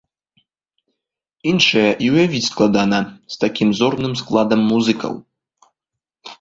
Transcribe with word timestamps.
Іншае 1.51 1.83
і 2.07 2.09
ўявіць 2.15 2.43
складана, 2.51 2.99
з 3.35 3.39
такім 3.47 3.69
зорным 3.83 4.13
складам 4.25 4.67
музыкаў. 4.75 5.13